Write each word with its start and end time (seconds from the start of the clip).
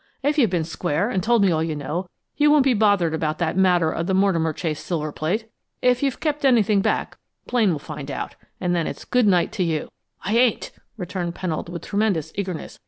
If 0.23 0.39
you've 0.39 0.49
been 0.49 0.63
square, 0.63 1.11
an' 1.11 1.21
told 1.21 1.43
me 1.43 1.51
all 1.51 1.61
you 1.61 1.75
know, 1.75 2.09
you 2.35 2.49
won't 2.49 2.63
be 2.63 2.73
bothered 2.73 3.13
about 3.13 3.37
that 3.37 3.55
matter 3.55 3.91
of 3.91 4.07
the 4.07 4.15
Mortimer 4.15 4.51
Chase 4.51 4.79
silver 4.79 5.11
plate. 5.11 5.47
If 5.79 6.01
you've 6.01 6.19
kept 6.19 6.43
anything 6.43 6.81
back, 6.81 7.19
Blaine 7.45 7.71
will 7.71 7.77
find 7.77 8.09
it 8.09 8.13
out, 8.13 8.33
and 8.59 8.73
then 8.75 8.87
it's 8.87 9.05
good 9.05 9.27
night 9.27 9.51
to 9.51 9.63
you." 9.63 9.91
"I 10.25 10.35
ain't!" 10.35 10.71
returned 10.97 11.35
Pennold, 11.35 11.69
with 11.69 11.83
tremendous 11.85 12.31
eagerness. 12.33 12.79